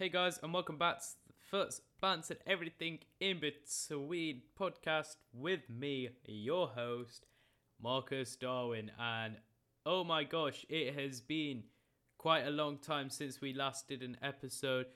[0.00, 5.60] Hey guys, and welcome back to the first Bants and Everything in Between podcast with
[5.68, 7.26] me, your host,
[7.78, 8.90] Marcus Darwin.
[8.98, 9.36] And
[9.84, 11.64] oh my gosh, it has been
[12.16, 14.86] quite a long time since we last did an episode.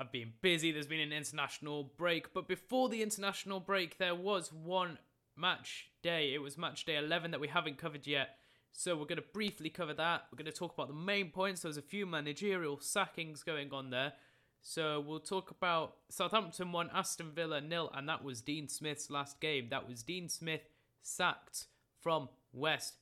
[0.00, 4.52] I've been busy, there's been an international break, but before the international break, there was
[4.52, 4.98] one
[5.36, 6.34] match day.
[6.34, 8.30] It was match day 11 that we haven't covered yet.
[8.72, 10.24] So we're going to briefly cover that.
[10.30, 11.62] We're going to talk about the main points.
[11.62, 14.14] There's a few managerial sackings going on there.
[14.62, 19.40] So we'll talk about Southampton one Aston Villa nil, and that was Dean Smith's last
[19.40, 19.68] game.
[19.70, 20.62] That was Dean Smith
[21.02, 21.66] sacked
[22.00, 22.94] from West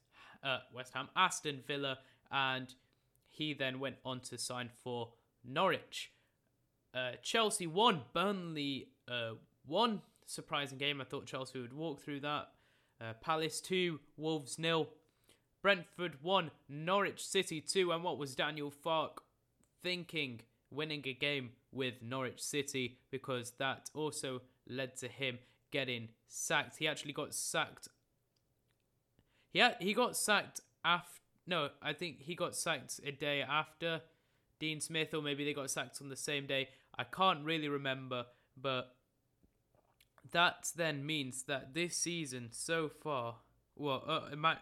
[0.43, 1.98] uh, West Ham, Aston Villa,
[2.32, 2.74] and
[3.29, 5.12] he then went on to sign for
[5.45, 6.12] Norwich.
[6.95, 9.32] Uh, Chelsea one, Burnley uh.
[10.27, 11.01] Surprising game.
[11.01, 12.51] I thought Chelsea would walk through that.
[13.01, 14.88] Uh, Palace 2, Wolves nil.
[15.63, 17.93] Brentford 1, Norwich City 2.
[17.93, 19.19] And what was Daniel Farke
[19.83, 22.99] thinking winning a game with Norwich City?
[23.11, 25.39] Because that also led to him
[25.71, 26.79] getting sacked.
[26.79, 27.89] He actually got sacked.
[29.52, 31.21] Yeah, he got sacked after.
[31.47, 34.02] No, I think he got sacked a day after
[34.59, 36.69] Dean Smith, or maybe they got sacked on the same day.
[36.97, 38.27] I can't really remember,
[38.61, 38.95] but
[40.30, 43.37] that then means that this season so far,
[43.74, 44.59] well, uh, it might,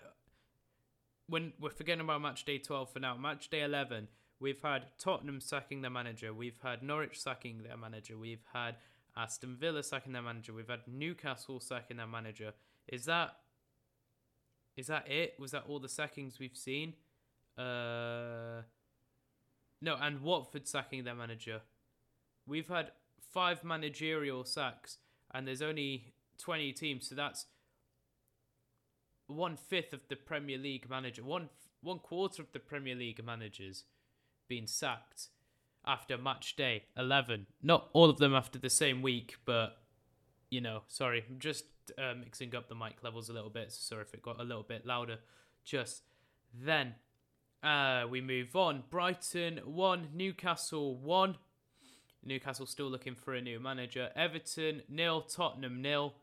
[1.28, 4.08] when we're forgetting about match day 12 for now, match day 11,
[4.40, 8.76] we've had Tottenham sacking their manager, we've had Norwich sacking their manager, we've had
[9.16, 12.52] Aston Villa sacking their manager, we've had Newcastle sacking their manager.
[12.88, 13.36] Is that
[14.76, 15.34] is that it?
[15.40, 16.94] Was that all the sackings we've seen?
[17.58, 18.62] Uh
[19.82, 21.60] No, and Watford sacking their manager.
[22.46, 22.92] We've had
[23.32, 24.98] five managerial sacks
[25.34, 27.46] and there's only 20 teams, so that's
[29.28, 31.48] one fifth of the Premier League manager, one
[31.80, 33.84] one quarter of the Premier League managers
[34.48, 35.28] being sacked
[35.86, 37.46] after match day 11.
[37.62, 39.76] Not all of them after the same week, but
[40.50, 41.64] you know, sorry, I'm just
[41.96, 43.72] uh, mixing up the mic levels a little bit.
[43.72, 45.18] So sorry if it got a little bit louder
[45.64, 46.02] just
[46.52, 46.94] then.
[47.62, 48.84] Uh, we move on.
[48.88, 51.36] Brighton 1, Newcastle 1.
[52.24, 54.10] Newcastle still looking for a new manager.
[54.16, 56.14] Everton nil, Tottenham nil.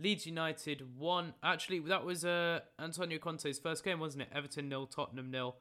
[0.00, 1.34] Leeds United one.
[1.42, 4.28] Actually, that was uh, Antonio Conte's first game, wasn't it?
[4.34, 5.56] Everton nil, Tottenham nil.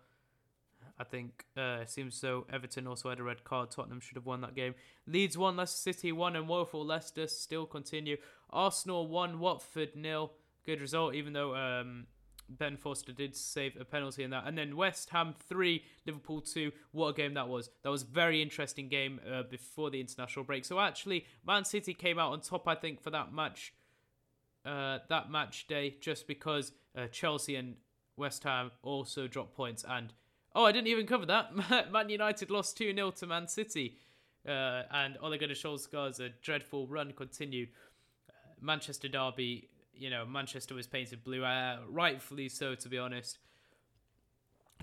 [0.98, 2.46] I think uh, it seems so.
[2.52, 3.72] Everton also had a red card.
[3.72, 4.76] Tottenham should have won that game.
[5.08, 8.18] Leeds one, Leicester City one, and woeful Leicester still continue.
[8.50, 10.32] Arsenal one, Watford nil.
[10.66, 12.08] Good result, even though um,
[12.50, 14.44] Ben Foster did save a penalty in that.
[14.46, 16.72] And then West Ham 3, Liverpool 2.
[16.92, 17.70] What a game that was.
[17.84, 20.66] That was a very interesting game uh, before the international break.
[20.66, 23.74] So actually, Man City came out on top, I think, for that match.
[24.66, 27.76] Uh, that match day, just because uh, Chelsea and
[28.18, 29.86] West Ham also dropped points.
[29.88, 30.14] And
[30.54, 31.92] oh, I didn't even cover that.
[31.92, 33.98] Man United lost 2 0 to Man City.
[34.48, 37.70] Uh, and Ole Gunnar Solskjaer's a dreadful run continued.
[38.30, 43.38] Uh, Manchester Derby you know, Manchester was painted blue, uh, rightfully so, to be honest.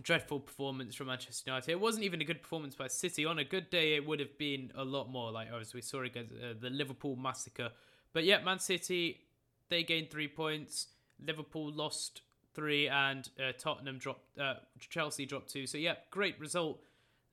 [0.02, 1.70] Dreadful performance from Manchester United.
[1.70, 3.24] It wasn't even a good performance by City.
[3.24, 6.02] On a good day, it would have been a lot more, like as we saw
[6.02, 7.70] against uh, the Liverpool massacre.
[8.12, 9.22] But yeah, Man City,
[9.68, 10.88] they gained three points.
[11.24, 12.22] Liverpool lost
[12.54, 14.38] three, and uh, Tottenham dropped.
[14.38, 15.66] Uh, Chelsea dropped two.
[15.66, 16.80] So yeah, great result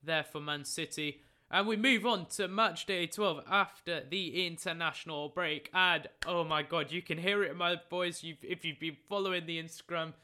[0.02, 1.20] there for Man City.
[1.50, 5.70] And we move on to match day 12 after the international break.
[5.72, 8.24] And oh my god, you can hear it my voice.
[8.24, 10.14] You've, if you've been following the Instagram,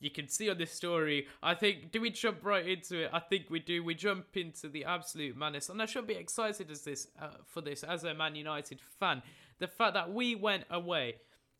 [0.00, 1.26] you can see on this story.
[1.42, 3.10] I think, do we jump right into it?
[3.12, 3.84] I think we do.
[3.84, 5.68] We jump into the absolute madness.
[5.68, 9.22] And I should be excited as this uh, for this as a Man United fan.
[9.60, 11.16] The fact that we went away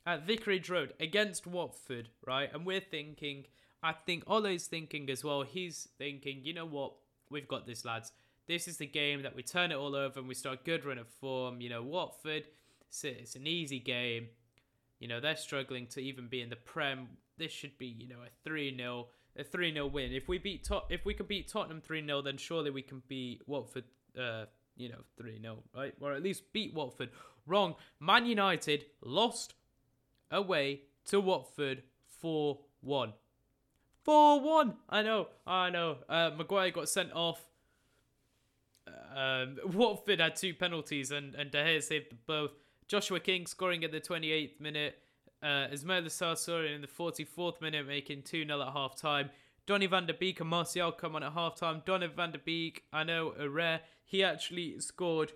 [0.06, 2.50] at Vicarage Road against Watford, right?
[2.52, 3.46] And we're thinking,
[3.82, 5.42] I think Ole's thinking as well.
[5.42, 6.94] He's thinking, you know what?
[7.30, 8.12] We've got this, lads
[8.46, 10.98] this is the game that we turn it all over and we start good run
[10.98, 11.60] of form.
[11.60, 12.44] You know, Watford,
[12.88, 14.28] it's, it's an easy game.
[14.98, 17.08] You know, they're struggling to even be in the Prem.
[17.38, 20.12] This should be, you know, a 3 0 a 3 0 win.
[20.12, 23.02] If we beat Tot- if we can beat Tottenham 3 0, then surely we can
[23.08, 23.84] beat Watford,
[24.18, 24.44] uh,
[24.76, 25.94] you know, 3 0, right?
[26.00, 27.10] Or at least beat Watford.
[27.46, 27.74] Wrong.
[28.00, 29.54] Man United lost
[30.30, 31.82] away to Watford
[32.20, 33.12] 4 1.
[34.02, 34.74] 4 1.
[34.88, 35.98] I know, I know.
[36.08, 37.40] Uh, Maguire got sent off.
[39.14, 42.50] Um, Watford had two penalties and, and De Gea saved both.
[42.86, 44.98] Joshua King scoring at the 28th minute.
[45.42, 49.30] Uh, Ismaila Sarr in the 44th minute, making 2 0 at half time.
[49.66, 51.82] Donny van der Beek and Martial come on at half time.
[51.86, 53.80] Donny van der Beek, I know, a rare.
[54.04, 55.32] He actually scored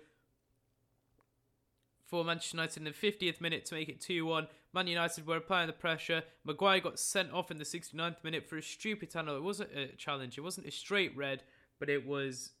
[2.05, 4.47] for Manchester United in the 50th minute to make it 2 1.
[4.73, 6.23] Man United were applying the pressure.
[6.43, 9.35] Maguire got sent off in the 69th minute for a stupid tunnel.
[9.35, 11.43] It wasn't a challenge, it wasn't a straight red,
[11.79, 12.51] but it was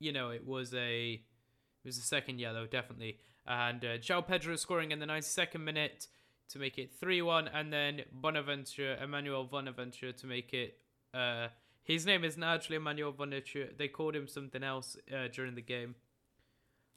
[0.00, 3.18] you know, it was a it was a second yellow definitely.
[3.46, 6.08] And uh, João Pedro scoring in the 92nd minute
[6.48, 10.78] to make it 3-1 and then Bonaventure Emmanuel Bonaventure to make it
[11.14, 11.48] uh
[11.84, 13.68] his name is actually Emmanuel Bonaventure.
[13.76, 15.96] They called him something else uh, during the game.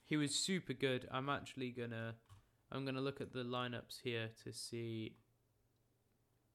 [0.05, 1.09] He was super good.
[1.11, 2.15] I'm actually gonna
[2.71, 5.15] I'm gonna look at the lineups here to see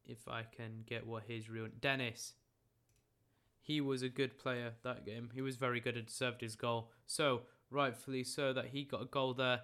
[0.04, 2.34] if I can get what his real Dennis.
[3.60, 5.30] He was a good player that game.
[5.32, 6.90] He was very good and deserved his goal.
[7.06, 9.60] So rightfully so that he got a goal there.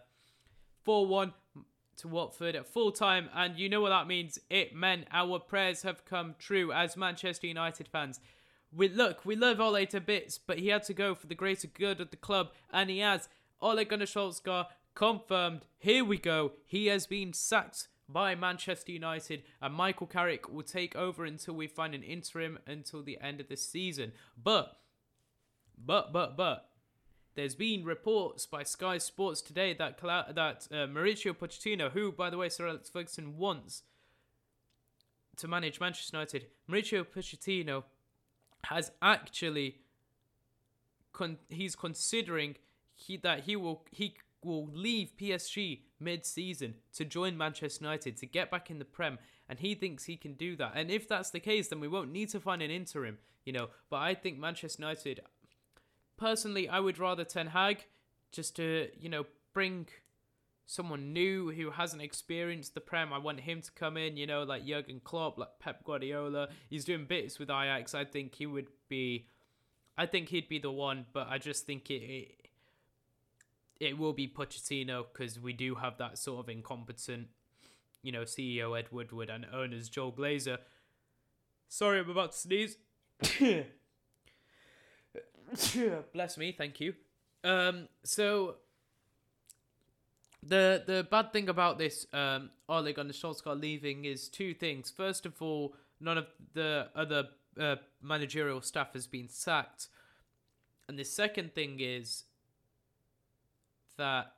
[0.86, 1.32] 4-1
[1.98, 4.38] to Watford at full time, and you know what that means.
[4.48, 8.20] It meant our prayers have come true as Manchester United fans.
[8.72, 11.66] We look, we love Ole to bits, but he had to go for the greater
[11.66, 13.28] good of the club, and he has.
[13.60, 14.66] Ole Gunnar Solskjaer
[14.98, 15.60] confirmed.
[15.78, 16.52] Here we go.
[16.66, 21.68] He has been sacked by Manchester United, and Michael Carrick will take over until we
[21.68, 24.12] find an interim until the end of the season.
[24.42, 24.76] But,
[25.78, 26.70] but, but, but,
[27.36, 32.36] there's been reports by Sky Sports today that that uh, Mauricio Pochettino, who by the
[32.36, 33.84] way Sir Alex Ferguson wants
[35.36, 37.84] to manage Manchester United, Mauricio Pochettino
[38.64, 39.76] has actually
[41.12, 42.56] con- he's considering
[42.96, 48.50] he that he will he will leave PSG mid-season to join Manchester United to get
[48.50, 49.19] back in the Prem
[49.49, 50.73] and he thinks he can do that.
[50.75, 53.69] And if that's the case then we won't need to find an interim, you know.
[53.90, 55.20] But I think Manchester United
[56.17, 57.87] personally, I would rather Ten Hag
[58.32, 59.25] just to, you know,
[59.55, 59.88] bring
[60.67, 63.12] someone new who hasn't experienced the Prem.
[63.12, 66.49] I want him to come in, you know, like Jurgen Klopp, like Pep Guardiola.
[66.69, 67.94] He's doing bits with Ajax.
[67.94, 69.26] I think he would be,
[69.96, 72.38] I think he'd be the one, but I just think it, it,
[73.80, 77.28] it will be Pochettino because we do have that sort of incompetent,
[78.02, 80.58] you know, CEO Ed Woodward and owners Joel Glazer.
[81.69, 82.76] Sorry, I'm about to sneeze.
[86.12, 86.94] Bless me, thank you.
[87.44, 88.56] Um, so
[90.42, 94.90] the the bad thing about this um Ole Gunnar Solskjaer leaving is two things.
[94.90, 97.28] First of all, none of the other
[97.58, 99.88] uh, managerial staff has been sacked,
[100.88, 102.24] and the second thing is
[103.98, 104.32] that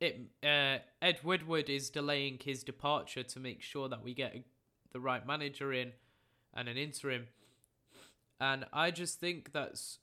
[0.00, 4.36] it uh, Ed Woodward is delaying his departure to make sure that we get
[4.92, 5.92] the right manager in
[6.54, 7.26] and an interim
[8.40, 9.98] and I just think that's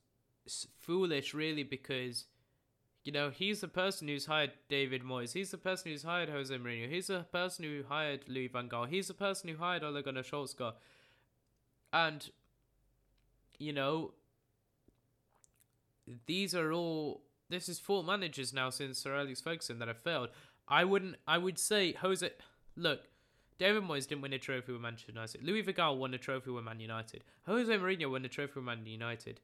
[0.79, 2.25] foolish, really, because
[3.03, 5.33] you know he's the person who's hired David Moyes.
[5.33, 6.89] He's the person who's hired Jose Mourinho.
[6.89, 8.89] He's the person who hired Louis Van Gaal.
[8.89, 10.73] He's the person who hired Ole Gunnar Solskjaer.
[11.93, 12.29] And
[13.57, 14.11] you know,
[16.25, 17.21] these are all.
[17.49, 20.29] This is four managers now since Sir Alex Ferguson that have failed.
[20.67, 21.15] I wouldn't.
[21.27, 22.29] I would say Jose.
[22.75, 23.07] Look,
[23.57, 25.43] David Moyes didn't win a trophy with Manchester United.
[25.43, 27.23] Louis van Gaal won a trophy with Man United.
[27.45, 29.39] Jose Mourinho won a trophy with Man United.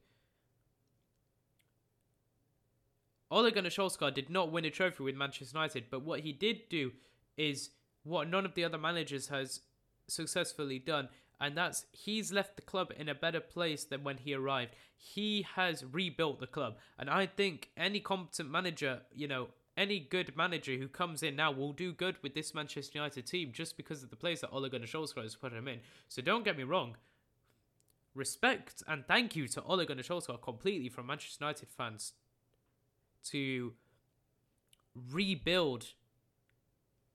[3.30, 6.68] Ole Gunnar Solskjaer did not win a trophy with Manchester United, but what he did
[6.68, 6.92] do
[7.38, 7.70] is
[8.02, 9.60] what none of the other managers has
[10.06, 11.08] successfully done,
[11.42, 14.70] and that's he's left the club in a better place than when he arrived.
[14.96, 20.36] He has rebuilt the club, and I think any competent manager, you know, any good
[20.36, 24.04] manager who comes in now will do good with this Manchester United team just because
[24.04, 25.80] of the place that Ole Gunnar Solskjaer has put him in.
[26.08, 26.96] So don't get me wrong.
[28.14, 32.12] Respect and thank you to Ole Gunnar Solskjaer completely from Manchester United fans
[33.30, 33.72] to
[35.10, 35.86] rebuild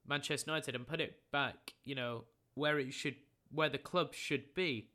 [0.05, 2.23] Manchester United and put it back, you know,
[2.55, 3.15] where it should,
[3.51, 4.89] where the club should be.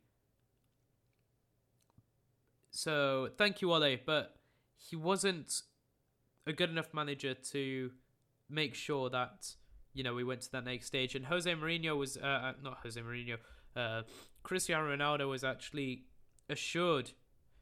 [2.71, 4.35] So thank you, Ole, but
[4.75, 5.61] he wasn't
[6.47, 7.91] a good enough manager to
[8.49, 9.55] make sure that
[9.93, 11.15] you know we went to that next stage.
[11.15, 13.37] And Jose Mourinho was uh, uh, not Jose Mourinho.
[13.75, 14.01] Uh,
[14.41, 16.05] Cristiano Ronaldo was actually
[16.49, 17.11] assured.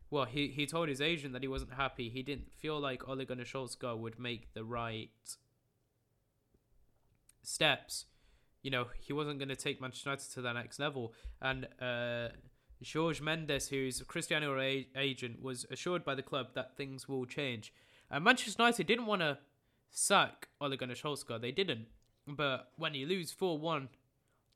[0.10, 2.10] Well, he he told his agent that he wasn't happy.
[2.10, 5.10] He didn't feel like Ole Gunnar Solskjaer would make the right
[7.44, 8.06] steps.
[8.62, 11.14] You know, he wasn't going to take Manchester United to the next level.
[11.42, 12.30] And uh,
[12.82, 17.74] George Mendes, who's Cristiano a- agent, was assured by the club that things will change.
[18.10, 19.40] And Manchester United didn't want to
[19.90, 21.42] sack Ole Gunnar Solskjaer.
[21.42, 21.88] They didn't.
[22.28, 23.90] But when you lose 4 1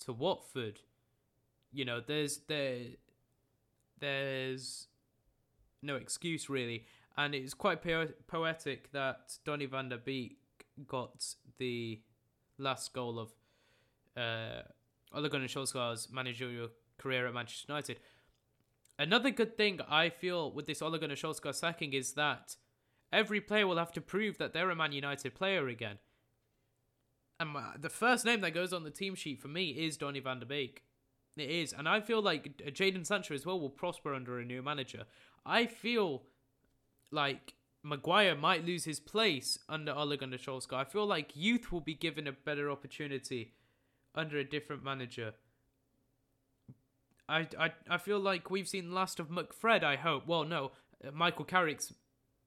[0.01, 0.81] to Watford,
[1.71, 2.79] you know, there's there
[4.00, 4.88] there's
[5.81, 6.85] no excuse really.
[7.17, 10.38] And it's quite po- poetic that Donny van der Beek
[10.88, 11.25] got
[11.57, 12.01] the
[12.57, 13.31] last goal of
[14.17, 14.62] uh,
[15.13, 18.00] Ole Gunnar Solskjaer's managerial career at Manchester United.
[18.98, 22.55] Another good thing I feel with this Ole Gunnar Solskjaer sacking is that
[23.12, 26.00] every player will have to prove that they're a Man United player again.
[27.39, 30.39] And the first name that goes on the team sheet for me is Donny van
[30.39, 30.84] der Beek.
[31.36, 34.62] It is, and I feel like Jadon Sancho as well will prosper under a new
[34.62, 35.03] manager.
[35.45, 36.24] I feel
[37.12, 40.77] like Maguire might lose his place under Ole Gunnar Solskjaer.
[40.77, 43.51] I feel like youth will be given a better opportunity
[44.15, 45.34] under a different manager.
[47.27, 50.27] I, I, I feel like we've seen last of McFred, I hope.
[50.27, 50.72] Well, no,
[51.05, 51.93] uh, Michael Carrick's,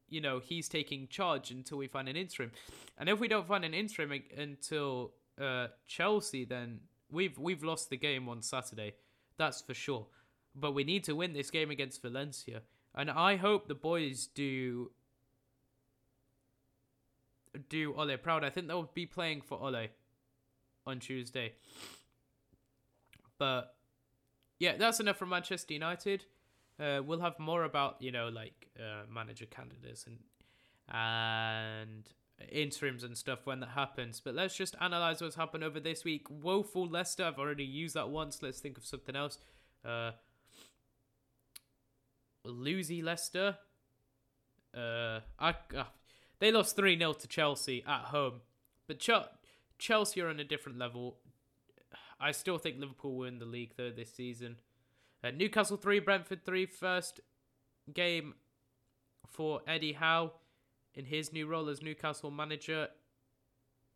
[0.09, 2.53] you know, he's taking charge until we find an interim.
[2.97, 7.97] And if we don't find an interim until uh, Chelsea, then We've we've lost the
[7.97, 8.95] game on Saturday,
[9.39, 10.07] that's for sure.
[10.55, 12.63] But we need to win this game against Valencia,
[12.95, 14.91] and I hope the boys do
[17.71, 18.45] do Ole proud.
[18.45, 19.87] I think they'll be playing for Ole
[20.89, 21.53] on Tuesday.
[23.39, 23.75] But
[24.59, 26.25] yeah, that's enough from Manchester United.
[26.81, 30.19] Uh, we'll have more about you know like uh, manager candidates and
[30.91, 32.09] and
[32.51, 34.21] interims and stuff when that happens.
[34.21, 36.27] But let's just analyze what's happened over this week.
[36.31, 37.25] Woeful Leicester.
[37.25, 38.43] I've already used that once.
[38.43, 39.39] Let's think of something else.
[39.85, 40.13] Uh,
[42.45, 43.59] Losey Leicester.
[44.75, 45.85] Uh, I, uh,
[46.39, 48.41] they lost 3 0 to Chelsea at home.
[48.87, 49.11] But Ch-
[49.79, 51.19] Chelsea are on a different level.
[52.21, 54.57] I still think Liverpool will win the league, though, this season.
[55.23, 56.67] Uh, Newcastle 3, Brentford 3.
[56.67, 57.21] First
[57.93, 58.35] game
[59.27, 60.33] for Eddie Howe
[60.95, 62.89] in his new role as Newcastle manager,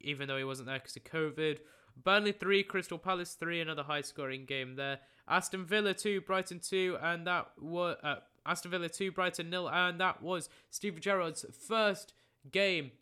[0.01, 1.59] even though he wasn't there because of COVID.
[2.03, 5.01] Burnley 3, Crystal Palace 3, another high scoring game there.
[5.29, 10.01] Aston Villa 2, Brighton 2, and that was uh, Aston Villa 2, Brighton nil, and
[10.01, 12.15] that was Steve Gerrard's first
[12.51, 12.93] game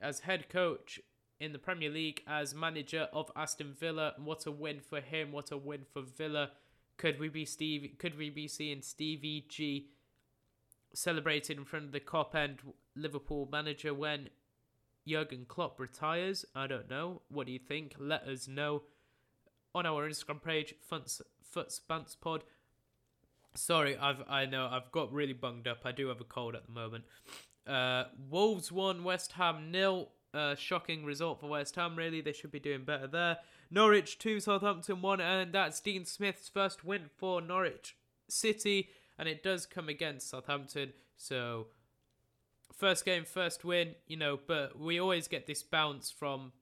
[0.00, 1.00] as head coach
[1.44, 4.14] in the Premier League as manager of Aston Villa.
[4.16, 5.30] What a win for him!
[5.30, 6.50] What a win for Villa.
[6.96, 7.92] Could we be Steve?
[7.98, 9.90] Could we be seeing Stevie G
[10.94, 12.60] celebrated in front of the Kop end
[12.96, 14.30] Liverpool manager when
[15.06, 16.44] Jurgen Klopp retires?
[16.54, 17.22] I don't know.
[17.28, 17.94] What do you think?
[17.98, 18.82] Let us know
[19.74, 22.44] on our Instagram page, Futspants Pod.
[23.54, 25.80] Sorry, I've I know I've got really bunged up.
[25.84, 27.04] I do have a cold at the moment.
[27.66, 30.10] Uh, Wolves one, West Ham nil.
[30.34, 31.94] Uh, shocking result for West Ham.
[31.96, 33.38] Really, they should be doing better there.
[33.70, 37.96] Norwich two, Southampton one, and that's Dean Smith's first win for Norwich
[38.28, 38.88] City
[39.18, 40.92] and it does come against Southampton.
[41.16, 41.66] So
[42.72, 46.52] first game, first win, you know, but we always get this bounce from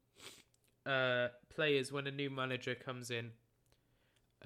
[0.84, 3.30] uh, players when a new manager comes in.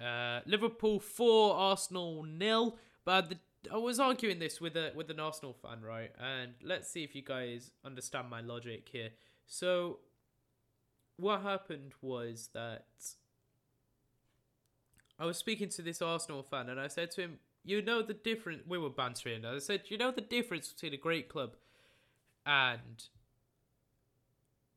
[0.01, 2.77] Uh, Liverpool four, Arsenal nil.
[3.05, 3.39] But the,
[3.73, 6.11] I was arguing this with a with an Arsenal fan, right?
[6.21, 9.11] And let's see if you guys understand my logic here.
[9.47, 9.99] So,
[11.17, 12.87] what happened was that
[15.19, 18.15] I was speaking to this Arsenal fan, and I said to him, you know the
[18.15, 18.63] difference.
[18.67, 19.45] We were bantering.
[19.45, 21.57] I said, you know the difference between a great club
[22.47, 23.05] and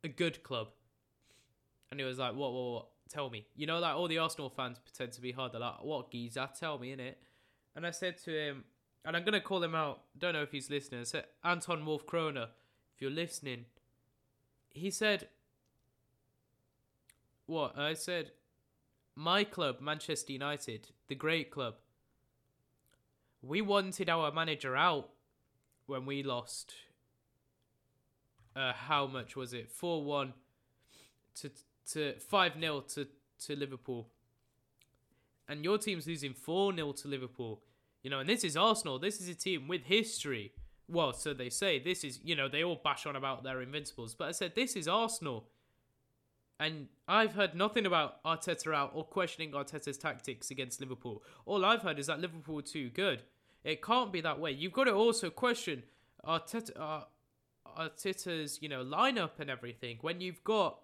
[0.04, 0.70] a good club.
[1.92, 2.88] And he was like, what, what, what?
[3.10, 3.46] Tell me.
[3.56, 5.54] You know, like all the Arsenal fans pretend to be hard.
[5.54, 6.48] They're like, what, geezer?
[6.60, 7.16] Tell me, innit?
[7.76, 8.64] And I said to him,
[9.06, 10.02] and I'm to call him out.
[10.18, 11.06] Don't know if he's listening.
[11.06, 12.48] Said, Anton Wolf Kroner,
[12.94, 13.66] if you're listening.
[14.72, 15.28] He said,
[17.46, 17.78] what?
[17.78, 18.32] I said,
[19.16, 21.76] my club, Manchester United, the great club,
[23.42, 25.10] we wanted our manager out
[25.86, 26.74] when we lost.
[28.56, 29.72] Uh, how much was it?
[29.72, 30.34] Four one
[31.36, 31.52] to
[31.92, 33.08] to five 0 to
[33.46, 34.10] to Liverpool.
[35.48, 37.62] And your team's losing four 0 to Liverpool.
[38.04, 39.00] You know, and this is Arsenal.
[39.00, 40.54] This is a team with history.
[40.88, 41.80] Well, so they say.
[41.80, 44.76] This is you know they all bash on about their invincibles, but I said this
[44.76, 45.48] is Arsenal.
[46.62, 51.24] And I've heard nothing about Arteta out or questioning Arteta's tactics against Liverpool.
[51.46, 53.24] All I've heard is that Liverpool too good.
[53.64, 54.52] It can't be that way.
[54.52, 55.84] You've got to also question
[56.26, 57.02] Arteta, uh,
[57.78, 60.00] Arteta's, you know, lineup and everything.
[60.02, 60.80] When you've got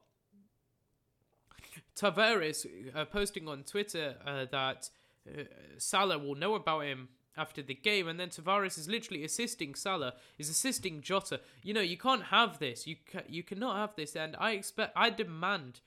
[1.96, 4.90] Tavares uh, posting on Twitter uh, that
[5.28, 5.44] uh,
[5.78, 10.14] Salah will know about him after the game, and then Tavares is literally assisting Salah,
[10.38, 11.42] is assisting Jota.
[11.64, 12.88] You know, you can't have this.
[12.88, 15.82] You ca- you cannot have this, and I expect, I demand.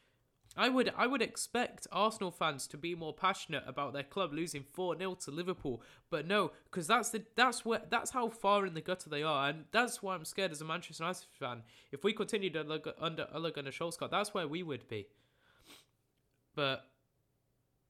[0.57, 4.65] I would I would expect Arsenal fans to be more passionate about their club losing
[4.65, 8.81] 4-0 to Liverpool, but no, because that's the that's where that's how far in the
[8.81, 11.63] gutter they are, and that's why I'm scared as a Manchester United fan.
[11.93, 15.07] If we continued under under Ole Gunnar Solskjaer, that's where we would be.
[16.57, 16.87] But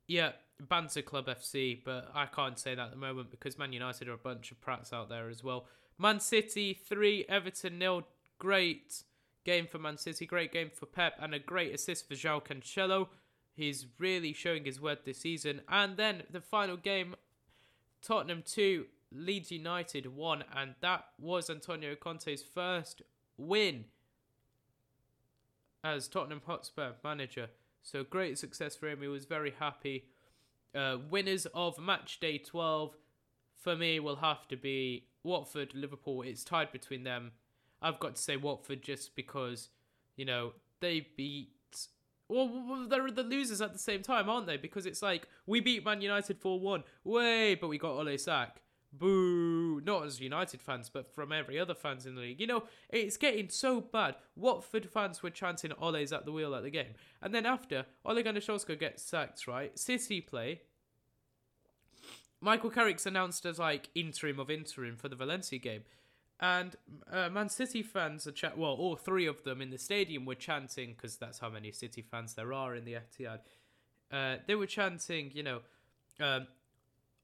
[0.07, 4.09] yeah, Banter Club FC, but I can't say that at the moment because Man United
[4.09, 5.67] are a bunch of prats out there as well.
[5.99, 8.07] Man City 3, Everton nil.
[8.38, 9.03] Great
[9.45, 13.09] game for Man City, great game for Pep, and a great assist for João Cancelo.
[13.55, 15.62] He's really showing his worth this season.
[15.69, 17.17] And then the final game,
[18.00, 23.03] Tottenham 2, Leeds United 1, and that was Antonio Conte's first
[23.37, 23.87] win
[25.83, 27.49] as Tottenham Hotspur manager.
[27.83, 29.00] So great success for him.
[29.00, 30.05] He was very happy
[30.75, 32.95] Uh, winners of match day 12
[33.57, 36.23] for me will have to be Watford, Liverpool.
[36.23, 37.33] It's tied between them.
[37.81, 39.69] I've got to say Watford just because,
[40.17, 41.53] you know, they beat.
[42.29, 44.57] Well, they're the losers at the same time, aren't they?
[44.57, 46.85] Because it's like we beat Man United 4 1.
[47.05, 48.61] Way, but we got Ole Sack.
[48.92, 49.80] Boo!
[49.85, 52.40] Not as United fans, but from every other fans in the league.
[52.40, 54.16] You know, it's getting so bad.
[54.35, 56.95] Watford fans were chanting Ole's at the wheel at the game.
[57.21, 59.78] And then after, Ole Gunnar Solskjaer gets sacked, right?
[59.78, 60.62] City play.
[62.40, 65.83] Michael Carrick's announced as like interim of interim for the Valencia game.
[66.40, 66.76] And
[67.11, 68.57] uh, Man City fans are chat.
[68.57, 72.00] Well, all three of them in the stadium were chanting because that's how many City
[72.00, 73.40] fans there are in the Etihad.
[74.11, 75.61] Uh, they were chanting, you know,
[76.21, 76.47] um,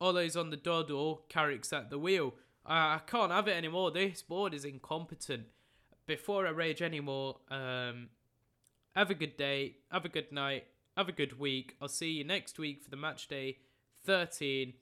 [0.05, 2.35] Ole's on the doddle, Carrick's at the wheel.
[2.67, 3.91] Uh, I can't have it anymore.
[3.91, 5.45] This board is incompetent.
[6.07, 8.09] Before I rage anymore, um,
[8.95, 11.77] have a good day, have a good night, have a good week.
[11.81, 13.59] I'll see you next week for the match day
[14.05, 14.75] 13.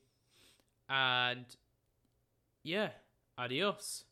[0.88, 1.46] And
[2.64, 2.90] yeah,
[3.38, 4.04] adios.